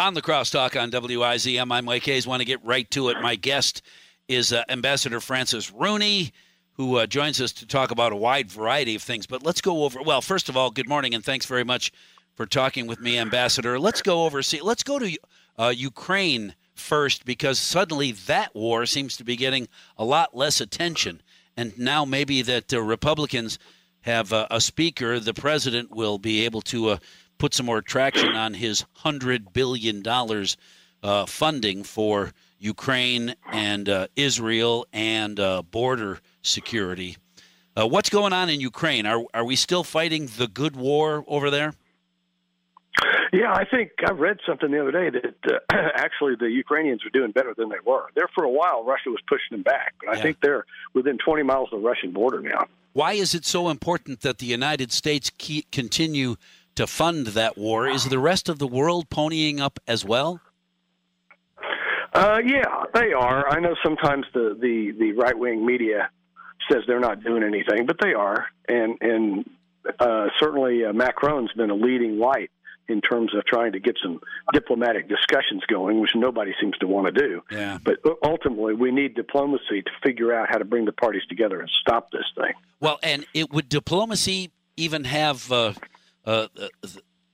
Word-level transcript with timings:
On 0.00 0.14
the 0.14 0.22
crosstalk 0.22 0.80
on 0.80 0.90
WIZM, 0.90 1.70
I'm 1.70 1.84
Mike 1.84 2.06
Hayes. 2.06 2.26
Want 2.26 2.40
to 2.40 2.46
get 2.46 2.64
right 2.64 2.90
to 2.92 3.10
it. 3.10 3.20
My 3.20 3.36
guest 3.36 3.82
is 4.28 4.50
uh, 4.50 4.64
Ambassador 4.70 5.20
Francis 5.20 5.70
Rooney, 5.70 6.32
who 6.72 6.96
uh, 6.96 7.04
joins 7.04 7.38
us 7.38 7.52
to 7.52 7.66
talk 7.66 7.90
about 7.90 8.10
a 8.10 8.16
wide 8.16 8.50
variety 8.50 8.94
of 8.94 9.02
things. 9.02 9.26
But 9.26 9.42
let's 9.42 9.60
go 9.60 9.84
over. 9.84 10.00
Well, 10.00 10.22
first 10.22 10.48
of 10.48 10.56
all, 10.56 10.70
good 10.70 10.88
morning 10.88 11.14
and 11.14 11.22
thanks 11.22 11.44
very 11.44 11.64
much 11.64 11.92
for 12.34 12.46
talking 12.46 12.86
with 12.86 12.98
me, 12.98 13.18
Ambassador. 13.18 13.78
Let's 13.78 14.00
go 14.00 14.24
over. 14.24 14.40
See, 14.40 14.62
let's 14.62 14.82
go 14.82 14.98
to 14.98 15.18
uh, 15.58 15.68
Ukraine 15.76 16.54
first 16.74 17.26
because 17.26 17.58
suddenly 17.58 18.12
that 18.12 18.54
war 18.54 18.86
seems 18.86 19.18
to 19.18 19.24
be 19.24 19.36
getting 19.36 19.68
a 19.98 20.04
lot 20.06 20.34
less 20.34 20.62
attention, 20.62 21.20
and 21.58 21.78
now 21.78 22.06
maybe 22.06 22.40
that 22.40 22.72
uh, 22.72 22.80
Republicans 22.80 23.58
have 24.00 24.32
uh, 24.32 24.46
a 24.50 24.62
speaker, 24.62 25.20
the 25.20 25.34
president 25.34 25.94
will 25.94 26.16
be 26.16 26.46
able 26.46 26.62
to 26.62 26.88
uh, 26.88 26.96
put 27.40 27.54
some 27.54 27.66
more 27.66 27.80
traction 27.80 28.36
on 28.36 28.52
his 28.54 28.84
$100 29.02 29.52
billion 29.54 30.06
uh, 31.02 31.26
funding 31.26 31.82
for 31.82 32.32
Ukraine 32.58 33.34
and 33.50 33.88
uh, 33.88 34.06
Israel 34.14 34.86
and 34.92 35.40
uh, 35.40 35.62
border 35.62 36.20
security. 36.42 37.16
Uh, 37.74 37.86
what's 37.86 38.10
going 38.10 38.34
on 38.34 38.50
in 38.50 38.60
Ukraine? 38.60 39.06
Are, 39.06 39.24
are 39.32 39.44
we 39.44 39.56
still 39.56 39.82
fighting 39.82 40.28
the 40.36 40.46
good 40.46 40.76
war 40.76 41.24
over 41.26 41.50
there? 41.50 41.72
Yeah, 43.32 43.52
I 43.52 43.64
think 43.64 43.92
I 44.06 44.12
read 44.12 44.38
something 44.46 44.70
the 44.70 44.80
other 44.82 44.92
day 44.92 45.08
that 45.10 45.60
uh, 45.72 45.74
actually 45.94 46.34
the 46.38 46.50
Ukrainians 46.50 47.06
are 47.06 47.10
doing 47.10 47.30
better 47.30 47.54
than 47.56 47.70
they 47.70 47.80
were. 47.86 48.06
There 48.14 48.28
for 48.34 48.44
a 48.44 48.50
while, 48.50 48.84
Russia 48.84 49.08
was 49.08 49.20
pushing 49.26 49.52
them 49.52 49.62
back, 49.62 49.94
but 50.00 50.12
I 50.12 50.16
yeah. 50.16 50.22
think 50.22 50.40
they're 50.42 50.66
within 50.92 51.16
20 51.16 51.42
miles 51.44 51.70
of 51.72 51.80
the 51.80 51.88
Russian 51.88 52.12
border 52.12 52.42
now. 52.42 52.64
Why 52.92 53.12
is 53.12 53.34
it 53.34 53.44
so 53.44 53.70
important 53.70 54.20
that 54.22 54.38
the 54.38 54.46
United 54.46 54.90
States 54.92 55.30
keep, 55.38 55.70
continue 55.70 56.36
to 56.80 56.86
fund 56.86 57.26
that 57.26 57.58
war. 57.58 57.86
Is 57.86 58.08
the 58.08 58.18
rest 58.18 58.48
of 58.48 58.58
the 58.58 58.66
world 58.66 59.10
ponying 59.10 59.60
up 59.60 59.78
as 59.86 60.02
well? 60.02 60.40
Uh, 62.14 62.38
yeah, 62.42 62.84
they 62.94 63.12
are. 63.12 63.46
I 63.50 63.60
know 63.60 63.76
sometimes 63.82 64.24
the, 64.32 64.56
the, 64.58 64.92
the 64.98 65.12
right 65.12 65.38
wing 65.38 65.66
media 65.66 66.08
says 66.70 66.82
they're 66.86 66.98
not 66.98 67.22
doing 67.22 67.42
anything, 67.42 67.84
but 67.84 67.96
they 68.00 68.14
are. 68.14 68.46
And 68.66 68.96
and 69.02 69.50
uh, 69.98 70.28
certainly 70.38 70.86
uh, 70.86 70.94
Macron's 70.94 71.52
been 71.52 71.68
a 71.68 71.74
leading 71.74 72.18
light 72.18 72.50
in 72.88 73.02
terms 73.02 73.34
of 73.34 73.44
trying 73.44 73.72
to 73.72 73.78
get 73.78 73.96
some 74.02 74.20
diplomatic 74.54 75.06
discussions 75.06 75.62
going, 75.68 76.00
which 76.00 76.12
nobody 76.14 76.52
seems 76.60 76.76
to 76.78 76.86
want 76.86 77.06
to 77.06 77.12
do. 77.12 77.42
Yeah. 77.50 77.78
But 77.84 77.98
ultimately, 78.24 78.72
we 78.72 78.90
need 78.90 79.14
diplomacy 79.14 79.82
to 79.82 79.90
figure 80.02 80.32
out 80.32 80.48
how 80.50 80.56
to 80.56 80.64
bring 80.64 80.86
the 80.86 80.92
parties 80.92 81.22
together 81.28 81.60
and 81.60 81.70
stop 81.82 82.10
this 82.10 82.24
thing. 82.34 82.54
Well, 82.80 82.98
and 83.02 83.26
it 83.34 83.52
would 83.52 83.68
diplomacy 83.68 84.50
even 84.76 85.04
have 85.04 85.52
uh, 85.52 85.74
uh, 86.24 86.48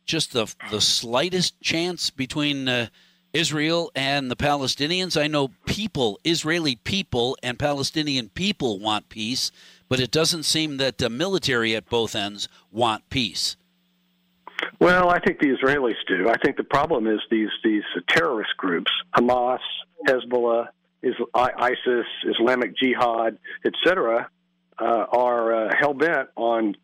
just 0.05 0.33
the 0.33 0.53
the 0.71 0.81
slightest 0.81 1.61
chance 1.61 2.11
between 2.11 2.69
uh, 2.69 2.89
Israel 3.33 3.91
and 3.95 4.31
the 4.31 4.37
Palestinians? 4.37 5.21
I 5.21 5.27
know 5.27 5.51
people, 5.67 6.19
Israeli 6.25 6.77
people 6.77 7.37
and 7.43 7.59
Palestinian 7.59 8.29
people 8.31 8.79
want 8.79 9.09
peace, 9.09 9.51
but 9.89 10.01
it 10.01 10.11
doesn't 10.11 10.45
seem 10.45 10.79
that 10.79 10.99
the 10.99 11.11
military 11.11 11.75
at 11.75 11.89
both 11.89 12.15
ends 12.15 12.49
want 12.71 13.09
peace. 13.11 13.57
Well, 14.81 15.11
I 15.11 15.19
think 15.21 15.39
the 15.39 15.49
Israelis 15.49 15.95
do. 16.09 16.29
I 16.29 16.37
think 16.43 16.57
the 16.57 16.65
problem 16.65 17.07
is 17.07 17.21
these 17.31 17.51
these 17.63 17.85
terrorist 18.09 18.57
groups, 18.57 18.91
Hamas, 19.15 19.59
Hezbollah, 20.07 20.69
ISIS, 21.35 22.07
Islamic 22.25 22.77
Jihad, 22.77 23.39
etc., 23.65 24.29
uh, 24.79 24.85
are 24.85 25.55
uh, 25.55 25.73
hell 25.79 25.95
bent 25.95 26.29
on 26.37 26.77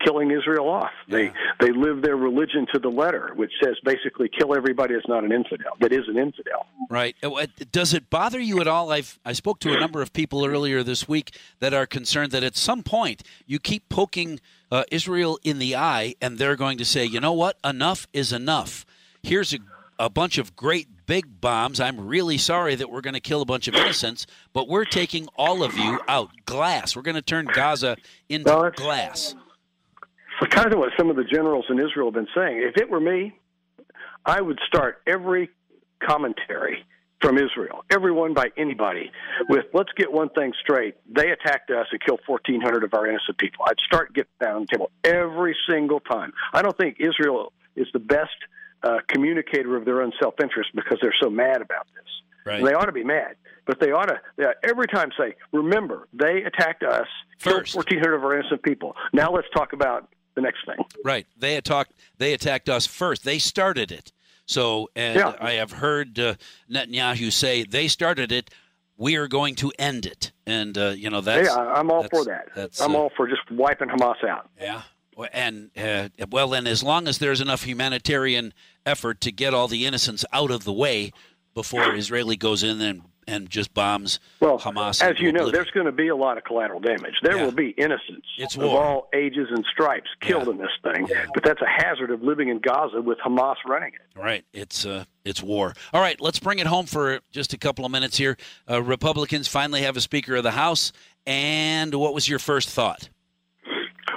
killing 0.00 0.30
Israel 0.30 0.68
off. 0.68 0.90
Yeah. 1.06 1.16
They 1.16 1.32
they 1.66 1.72
live 1.72 2.02
their 2.02 2.16
religion 2.16 2.66
to 2.72 2.78
the 2.78 2.88
letter, 2.88 3.32
which 3.34 3.52
says 3.62 3.76
basically 3.84 4.28
kill 4.28 4.54
everybody 4.54 4.94
that's 4.94 5.08
not 5.08 5.24
an 5.24 5.32
infidel. 5.32 5.72
That 5.80 5.92
is 5.92 6.08
an 6.08 6.18
infidel. 6.18 6.66
Right. 6.90 7.16
Uh, 7.22 7.46
does 7.72 7.94
it 7.94 8.10
bother 8.10 8.40
you 8.40 8.60
at 8.60 8.68
all? 8.68 8.92
I've 8.92 9.18
I 9.24 9.32
spoke 9.32 9.60
to 9.60 9.72
a 9.72 9.80
number 9.80 10.02
of 10.02 10.12
people 10.12 10.44
earlier 10.44 10.82
this 10.82 11.08
week 11.08 11.36
that 11.60 11.74
are 11.74 11.86
concerned 11.86 12.32
that 12.32 12.42
at 12.42 12.56
some 12.56 12.82
point 12.82 13.22
you 13.46 13.58
keep 13.58 13.88
poking 13.88 14.40
uh, 14.70 14.84
Israel 14.90 15.38
in 15.42 15.58
the 15.58 15.76
eye, 15.76 16.14
and 16.20 16.38
they're 16.38 16.56
going 16.56 16.78
to 16.78 16.84
say, 16.84 17.04
you 17.04 17.20
know 17.20 17.32
what, 17.32 17.56
enough 17.64 18.06
is 18.12 18.32
enough. 18.32 18.84
Here's 19.22 19.52
a 19.52 19.58
a 20.00 20.08
bunch 20.08 20.38
of 20.38 20.54
great 20.54 20.86
big 21.06 21.40
bombs. 21.40 21.80
I'm 21.80 22.06
really 22.06 22.38
sorry 22.38 22.76
that 22.76 22.88
we're 22.88 23.00
going 23.00 23.14
to 23.14 23.20
kill 23.20 23.42
a 23.42 23.44
bunch 23.44 23.66
of 23.66 23.74
innocents, 23.74 24.28
but 24.52 24.68
we're 24.68 24.84
taking 24.84 25.26
all 25.34 25.64
of 25.64 25.76
you 25.76 25.98
out. 26.06 26.30
Glass. 26.44 26.94
We're 26.94 27.02
going 27.02 27.16
to 27.16 27.22
turn 27.22 27.46
Gaza 27.46 27.96
into 28.28 28.48
well, 28.48 28.70
glass 28.70 29.34
kind 30.46 30.72
of 30.72 30.78
what 30.78 30.90
some 30.96 31.10
of 31.10 31.16
the 31.16 31.24
generals 31.24 31.66
in 31.68 31.78
Israel 31.78 32.06
have 32.06 32.14
been 32.14 32.28
saying. 32.34 32.62
If 32.62 32.76
it 32.80 32.90
were 32.90 33.00
me, 33.00 33.38
I 34.24 34.40
would 34.40 34.58
start 34.66 35.02
every 35.06 35.50
commentary 36.06 36.84
from 37.20 37.36
Israel, 37.36 37.84
everyone 37.90 38.32
by 38.32 38.46
anybody, 38.56 39.10
with 39.48 39.66
let's 39.74 39.90
get 39.96 40.12
one 40.12 40.28
thing 40.30 40.52
straight. 40.60 40.94
They 41.10 41.30
attacked 41.30 41.70
us 41.70 41.86
and 41.90 42.00
killed 42.00 42.20
1,400 42.26 42.84
of 42.84 42.94
our 42.94 43.06
innocent 43.06 43.38
people. 43.38 43.64
I'd 43.66 43.78
start 43.86 44.14
get 44.14 44.28
down 44.40 44.62
the 44.62 44.66
table 44.66 44.90
every 45.02 45.56
single 45.68 46.00
time. 46.00 46.32
I 46.52 46.62
don't 46.62 46.76
think 46.76 46.98
Israel 47.00 47.52
is 47.74 47.88
the 47.92 47.98
best 47.98 48.30
uh, 48.82 48.98
communicator 49.08 49.76
of 49.76 49.84
their 49.84 50.02
own 50.02 50.12
self 50.20 50.34
interest 50.40 50.70
because 50.74 50.98
they're 51.02 51.14
so 51.20 51.30
mad 51.30 51.60
about 51.60 51.86
this. 51.94 52.04
Right. 52.46 52.64
They 52.64 52.72
ought 52.72 52.86
to 52.86 52.92
be 52.92 53.04
mad, 53.04 53.34
but 53.66 53.80
they 53.80 53.90
ought 53.90 54.06
to 54.06 54.20
yeah, 54.38 54.52
every 54.62 54.86
time 54.86 55.10
say, 55.18 55.34
"Remember, 55.52 56.06
they 56.12 56.42
attacked 56.44 56.82
us, 56.82 57.06
First. 57.38 57.74
killed 57.74 57.86
1,400 57.90 58.14
of 58.14 58.24
our 58.24 58.38
innocent 58.38 58.62
people." 58.62 58.94
Now 59.12 59.32
let's 59.32 59.48
talk 59.50 59.72
about 59.72 60.08
the 60.38 60.42
next 60.42 60.64
thing. 60.64 60.76
Right. 61.04 61.26
They 61.36 61.56
attacked. 61.56 61.92
They 62.18 62.32
attacked 62.32 62.68
us 62.68 62.86
first. 62.86 63.24
They 63.24 63.38
started 63.38 63.90
it. 63.90 64.12
So, 64.46 64.88
and 64.96 65.16
yeah. 65.16 65.34
I 65.40 65.52
have 65.52 65.72
heard 65.72 66.18
uh, 66.18 66.34
Netanyahu 66.70 67.30
say 67.32 67.64
they 67.64 67.88
started 67.88 68.32
it. 68.32 68.50
We 68.96 69.16
are 69.16 69.28
going 69.28 69.54
to 69.56 69.70
end 69.78 70.06
it, 70.06 70.32
and 70.46 70.76
uh, 70.76 70.88
you 70.88 71.10
know 71.10 71.20
that's. 71.20 71.48
Yeah, 71.48 71.56
I'm 71.56 71.90
all 71.90 72.04
for 72.10 72.24
that. 72.24 72.70
I'm 72.80 72.96
uh, 72.96 72.98
all 72.98 73.12
for 73.16 73.28
just 73.28 73.48
wiping 73.50 73.88
Hamas 73.88 74.24
out. 74.24 74.48
Yeah, 74.60 74.82
and 75.32 75.70
uh, 75.76 76.08
well, 76.30 76.54
and 76.54 76.66
as 76.66 76.82
long 76.82 77.06
as 77.06 77.18
there's 77.18 77.40
enough 77.40 77.64
humanitarian 77.64 78.54
effort 78.86 79.20
to 79.20 79.30
get 79.30 79.54
all 79.54 79.68
the 79.68 79.86
innocents 79.86 80.24
out 80.32 80.50
of 80.50 80.64
the 80.64 80.72
way 80.72 81.12
before 81.54 81.94
Israeli 81.94 82.36
goes 82.36 82.62
in 82.62 82.80
and 82.80 83.02
and 83.28 83.50
just 83.50 83.74
bombs 83.74 84.18
well, 84.40 84.58
Hamas. 84.58 85.02
As 85.02 85.20
you 85.20 85.30
know, 85.30 85.50
there's 85.50 85.70
going 85.70 85.86
to 85.86 85.92
be 85.92 86.08
a 86.08 86.16
lot 86.16 86.38
of 86.38 86.44
collateral 86.44 86.80
damage. 86.80 87.14
There 87.22 87.36
yeah. 87.36 87.44
will 87.44 87.52
be 87.52 87.70
innocents 87.70 88.26
it's 88.38 88.56
of 88.56 88.64
all 88.64 89.08
ages 89.14 89.48
and 89.50 89.64
stripes 89.70 90.08
killed 90.20 90.46
yeah. 90.46 90.52
in 90.52 90.58
this 90.58 90.70
thing. 90.82 91.06
Yeah. 91.08 91.26
But 91.34 91.44
that's 91.44 91.60
a 91.60 91.68
hazard 91.68 92.10
of 92.10 92.22
living 92.22 92.48
in 92.48 92.58
Gaza 92.58 93.02
with 93.02 93.18
Hamas 93.18 93.56
running 93.66 93.92
it. 93.92 94.18
Right. 94.18 94.44
It's 94.52 94.86
uh, 94.86 95.04
it's 95.24 95.42
war. 95.42 95.74
All 95.92 96.00
right. 96.00 96.20
Let's 96.20 96.40
bring 96.40 96.58
it 96.58 96.66
home 96.66 96.86
for 96.86 97.20
just 97.30 97.52
a 97.52 97.58
couple 97.58 97.84
of 97.84 97.92
minutes 97.92 98.16
here. 98.16 98.36
Uh, 98.68 98.82
Republicans 98.82 99.46
finally 99.46 99.82
have 99.82 99.96
a 99.96 100.00
Speaker 100.00 100.36
of 100.36 100.42
the 100.42 100.52
House. 100.52 100.92
And 101.26 101.94
what 101.94 102.14
was 102.14 102.28
your 102.28 102.38
first 102.38 102.70
thought? 102.70 103.10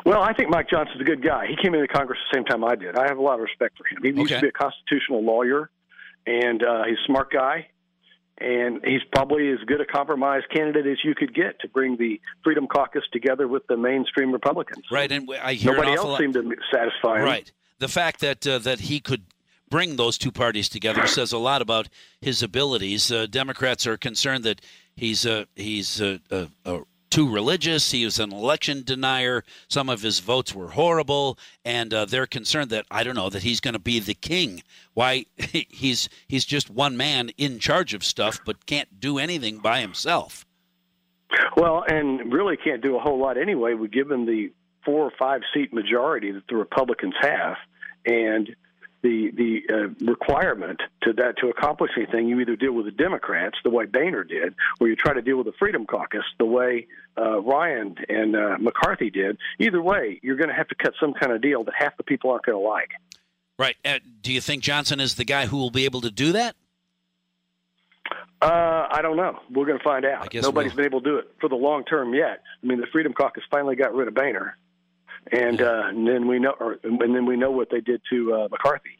Well, 0.05 0.21
I 0.21 0.33
think 0.33 0.49
Mike 0.49 0.69
Johnson's 0.69 1.01
a 1.01 1.03
good 1.03 1.23
guy. 1.23 1.45
He 1.47 1.55
came 1.61 1.75
into 1.75 1.87
Congress 1.87 2.17
the 2.31 2.37
same 2.37 2.45
time 2.45 2.63
I 2.63 2.75
did. 2.75 2.95
I 2.95 3.07
have 3.07 3.17
a 3.17 3.21
lot 3.21 3.35
of 3.35 3.41
respect 3.41 3.77
for 3.77 3.85
him. 3.85 4.01
He 4.01 4.19
used 4.19 4.33
to 4.33 4.41
be 4.41 4.47
a 4.47 4.51
constitutional 4.51 5.23
lawyer, 5.23 5.69
and 6.25 6.63
uh, 6.63 6.85
he's 6.85 6.97
a 6.97 7.05
smart 7.05 7.31
guy 7.31 7.67
and 8.41 8.83
he's 8.83 9.01
probably 9.13 9.49
as 9.51 9.59
good 9.65 9.81
a 9.81 9.85
compromise 9.85 10.43
candidate 10.53 10.87
as 10.87 10.97
you 11.03 11.15
could 11.15 11.33
get 11.33 11.59
to 11.61 11.67
bring 11.67 11.97
the 11.97 12.19
Freedom 12.43 12.67
Caucus 12.67 13.03
together 13.11 13.47
with 13.47 13.65
the 13.67 13.77
mainstream 13.77 14.31
Republicans. 14.31 14.85
Right, 14.91 15.11
and 15.11 15.29
I 15.41 15.53
hear 15.53 15.73
nobody 15.73 15.93
else 15.93 16.05
lot. 16.05 16.19
seemed 16.19 16.33
to 16.33 16.55
satisfy 16.73 17.19
him. 17.19 17.25
Right, 17.25 17.51
the 17.79 17.87
fact 17.87 18.19
that 18.21 18.45
uh, 18.47 18.59
that 18.59 18.81
he 18.81 18.99
could 18.99 19.23
bring 19.69 19.95
those 19.95 20.17
two 20.17 20.31
parties 20.31 20.69
together 20.69 21.07
says 21.07 21.31
a 21.31 21.37
lot 21.37 21.61
about 21.61 21.87
his 22.19 22.43
abilities. 22.43 23.11
Uh, 23.11 23.25
Democrats 23.25 23.87
are 23.87 23.97
concerned 23.97 24.43
that 24.43 24.61
he's 24.95 25.25
a 25.25 25.47
he's 25.55 26.01
a, 26.01 26.19
a, 26.29 26.47
a 26.65 26.81
too 27.11 27.31
religious. 27.31 27.91
He 27.91 28.05
was 28.05 28.17
an 28.17 28.31
election 28.31 28.81
denier. 28.83 29.43
Some 29.67 29.89
of 29.89 30.01
his 30.01 30.19
votes 30.19 30.55
were 30.55 30.69
horrible, 30.69 31.37
and 31.63 31.93
uh, 31.93 32.05
they're 32.05 32.25
concerned 32.25 32.71
that 32.71 32.85
I 32.89 33.03
don't 33.03 33.15
know 33.15 33.29
that 33.29 33.43
he's 33.43 33.59
going 33.59 33.73
to 33.73 33.79
be 33.79 33.99
the 33.99 34.15
king. 34.15 34.63
Why 34.95 35.25
he's 35.37 36.09
he's 36.27 36.45
just 36.45 36.71
one 36.71 36.97
man 36.97 37.29
in 37.37 37.59
charge 37.59 37.93
of 37.93 38.03
stuff, 38.03 38.39
but 38.43 38.65
can't 38.65 38.99
do 38.99 39.19
anything 39.19 39.59
by 39.59 39.81
himself. 39.81 40.45
Well, 41.55 41.83
and 41.87 42.33
really 42.33 42.57
can't 42.57 42.81
do 42.81 42.95
a 42.95 42.99
whole 42.99 43.19
lot 43.19 43.37
anyway. 43.37 43.73
We 43.73 43.87
given 43.87 44.25
the 44.25 44.51
four 44.83 45.05
or 45.05 45.11
five 45.19 45.41
seat 45.53 45.73
majority 45.73 46.31
that 46.31 46.47
the 46.47 46.55
Republicans 46.55 47.13
have, 47.21 47.57
and 48.05 48.55
the 49.01 49.31
the 49.31 49.73
uh, 49.73 50.05
requirement 50.05 50.81
to 51.03 51.13
that 51.13 51.37
to 51.37 51.49
accomplish 51.49 51.91
anything, 51.97 52.27
you 52.27 52.39
either 52.39 52.55
deal 52.55 52.73
with 52.73 52.85
the 52.85 52.91
Democrats 52.91 53.57
the 53.63 53.69
way 53.69 53.85
Boehner 53.85 54.23
did, 54.23 54.55
or 54.79 54.87
you 54.87 54.95
try 54.95 55.13
to 55.13 55.21
deal 55.21 55.37
with 55.37 55.45
the 55.45 55.53
Freedom 55.53 55.85
Caucus 55.85 56.23
the 56.37 56.45
way 56.45 56.87
uh, 57.17 57.41
Ryan 57.41 57.95
and 58.09 58.35
uh, 58.35 58.57
McCarthy 58.59 59.09
did. 59.09 59.37
Either 59.59 59.81
way, 59.81 60.19
you're 60.21 60.35
going 60.35 60.49
to 60.49 60.55
have 60.55 60.67
to 60.69 60.75
cut 60.75 60.93
some 60.99 61.13
kind 61.13 61.31
of 61.31 61.41
deal 61.41 61.63
that 61.63 61.73
half 61.77 61.97
the 61.97 62.03
people 62.03 62.31
aren't 62.31 62.45
going 62.45 62.57
to 62.57 62.67
like. 62.67 62.91
Right. 63.57 63.75
Uh, 63.83 63.99
do 64.21 64.31
you 64.31 64.41
think 64.41 64.63
Johnson 64.63 64.99
is 64.99 65.15
the 65.15 65.25
guy 65.25 65.45
who 65.45 65.57
will 65.57 65.71
be 65.71 65.85
able 65.85 66.01
to 66.01 66.11
do 66.11 66.31
that? 66.33 66.55
Uh, 68.41 68.87
I 68.89 69.01
don't 69.03 69.17
know. 69.17 69.39
We're 69.51 69.65
going 69.65 69.77
to 69.77 69.83
find 69.83 70.03
out. 70.03 70.33
Nobody's 70.33 70.71
we'll... 70.71 70.77
been 70.77 70.85
able 70.85 71.01
to 71.01 71.09
do 71.09 71.15
it 71.17 71.31
for 71.39 71.47
the 71.47 71.55
long 71.55 71.83
term 71.85 72.13
yet. 72.13 72.41
I 72.63 72.65
mean, 72.65 72.79
the 72.79 72.87
Freedom 72.87 73.13
Caucus 73.13 73.43
finally 73.51 73.75
got 73.75 73.93
rid 73.93 74.07
of 74.07 74.15
Boehner 74.15 74.57
and, 75.31 75.61
uh, 75.61 75.83
and 75.87 76.07
then 76.07 76.27
we 76.27 76.39
know, 76.39 76.53
or, 76.59 76.77
and 76.83 76.99
then 76.99 77.25
we 77.25 77.35
know 77.35 77.51
what 77.51 77.69
they 77.69 77.81
did 77.81 78.01
to 78.11 78.33
uh, 78.33 78.47
McCarthy. 78.49 78.97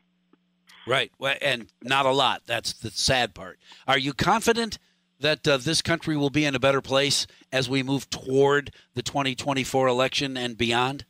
Right, 0.88 1.12
and 1.41 1.68
not 1.81 2.06
a 2.06 2.12
lot. 2.12 2.41
That's 2.45 2.73
the 2.73 2.89
sad 2.89 3.35
part. 3.35 3.59
Are 3.88 4.00
you 4.00 4.13
confident 4.13 4.79
that 5.19 5.47
uh, 5.47 5.57
this 5.57 5.81
country 5.81 6.18
will 6.18 6.29
be 6.31 6.45
in 6.45 6.56
a 6.56 6.59
better 6.59 6.81
place 6.81 7.27
as 7.51 7.69
we 7.69 7.83
move 7.83 8.09
toward 8.09 8.71
the 8.95 9.03
2024 9.03 9.88
election 9.88 10.35
and 10.38 10.57
beyond? 10.57 11.06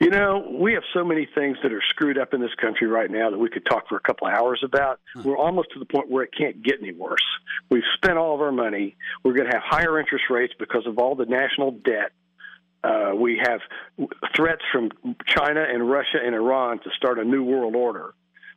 You 0.00 0.10
know, 0.10 0.44
we 0.58 0.72
have 0.72 0.82
so 0.92 1.04
many 1.04 1.28
things 1.32 1.58
that 1.62 1.72
are 1.72 1.82
screwed 1.90 2.18
up 2.18 2.34
in 2.34 2.40
this 2.40 2.54
country 2.60 2.88
right 2.88 3.08
now 3.08 3.30
that 3.30 3.38
we 3.38 3.48
could 3.48 3.64
talk 3.64 3.88
for 3.88 3.96
a 3.96 4.00
couple 4.00 4.26
of 4.26 4.34
hours 4.34 4.60
about. 4.64 4.98
Huh. 5.14 5.22
We're 5.24 5.38
almost 5.38 5.68
to 5.74 5.78
the 5.78 5.84
point 5.84 6.10
where 6.10 6.24
it 6.24 6.30
can't 6.36 6.60
get 6.60 6.82
any 6.82 6.92
worse. 6.92 7.22
We've 7.70 7.84
spent 7.94 8.18
all 8.18 8.34
of 8.34 8.40
our 8.40 8.50
money. 8.50 8.96
We're 9.22 9.34
going 9.34 9.48
to 9.48 9.56
have 9.56 9.62
higher 9.64 10.00
interest 10.00 10.24
rates 10.28 10.54
because 10.58 10.88
of 10.88 10.98
all 10.98 11.14
the 11.14 11.26
national 11.26 11.70
debt. 11.70 12.10
Uh, 12.84 13.12
we 13.14 13.40
have 13.42 13.60
threats 14.34 14.62
from 14.72 14.90
China 15.26 15.64
and 15.68 15.88
Russia 15.88 16.18
and 16.24 16.34
Iran 16.34 16.78
to 16.80 16.90
start 16.96 17.18
a 17.18 17.24
new 17.24 17.44
world 17.44 17.76
order 17.76 18.14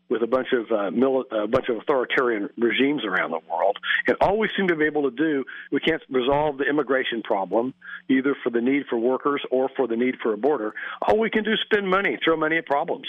with 0.09 0.21
a 0.21 0.27
bunch 0.27 0.47
of 0.53 0.65
uh, 0.71 0.91
mili- 0.91 1.25
a 1.31 1.47
bunch 1.47 1.69
of 1.69 1.77
authoritarian 1.77 2.49
regimes 2.57 3.03
around 3.03 3.31
the 3.31 3.39
world. 3.49 3.77
And 4.07 4.15
all 4.21 4.37
we 4.37 4.49
seem 4.55 4.67
to 4.67 4.75
be 4.75 4.85
able 4.85 5.09
to 5.09 5.15
do, 5.15 5.43
we 5.71 5.79
can't 5.79 6.01
resolve 6.09 6.57
the 6.57 6.65
immigration 6.65 7.23
problem, 7.23 7.73
either 8.09 8.35
for 8.43 8.49
the 8.49 8.61
need 8.61 8.83
for 8.89 8.97
workers 8.97 9.41
or 9.49 9.69
for 9.75 9.87
the 9.87 9.95
need 9.95 10.15
for 10.21 10.33
a 10.33 10.37
border. 10.37 10.73
All 11.01 11.17
we 11.17 11.29
can 11.29 11.43
do 11.43 11.53
is 11.53 11.59
spend 11.65 11.89
money, 11.89 12.17
throw 12.23 12.37
money 12.37 12.57
at 12.57 12.65
problems. 12.65 13.07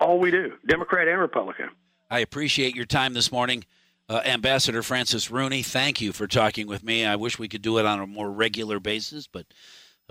All 0.00 0.18
we 0.18 0.30
do, 0.30 0.52
Democrat 0.66 1.08
and 1.08 1.18
Republican. 1.18 1.70
I 2.10 2.20
appreciate 2.20 2.74
your 2.74 2.84
time 2.84 3.14
this 3.14 3.32
morning. 3.32 3.64
Uh, 4.08 4.22
Ambassador 4.24 4.82
Francis 4.82 5.30
Rooney, 5.30 5.62
thank 5.62 6.00
you 6.00 6.12
for 6.12 6.26
talking 6.26 6.66
with 6.66 6.82
me. 6.82 7.04
I 7.04 7.16
wish 7.16 7.38
we 7.38 7.48
could 7.48 7.60
do 7.60 7.76
it 7.78 7.84
on 7.84 8.00
a 8.00 8.06
more 8.06 8.30
regular 8.30 8.80
basis, 8.80 9.26
but 9.26 9.44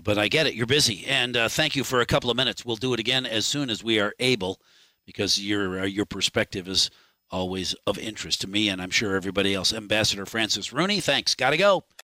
but 0.03 0.17
I 0.17 0.27
get 0.27 0.47
it. 0.47 0.53
You're 0.53 0.67
busy, 0.67 1.05
and 1.07 1.35
uh, 1.35 1.49
thank 1.49 1.75
you 1.75 1.83
for 1.83 2.01
a 2.01 2.05
couple 2.05 2.29
of 2.29 2.37
minutes. 2.37 2.65
We'll 2.65 2.75
do 2.75 2.93
it 2.93 2.99
again 2.99 3.25
as 3.25 3.45
soon 3.45 3.69
as 3.69 3.83
we 3.83 3.99
are 3.99 4.13
able 4.19 4.61
because 5.05 5.39
your 5.39 5.81
uh, 5.81 5.85
your 5.85 6.05
perspective 6.05 6.67
is 6.67 6.89
always 7.31 7.73
of 7.85 7.97
interest 7.97 8.41
to 8.41 8.47
me, 8.47 8.69
and 8.69 8.81
I'm 8.81 8.89
sure 8.89 9.15
everybody 9.15 9.53
else. 9.53 9.73
Ambassador 9.73 10.25
Francis 10.25 10.71
Rooney, 10.71 10.99
thanks. 10.99 11.35
Got 11.35 11.51
to 11.51 11.57
go. 11.57 11.83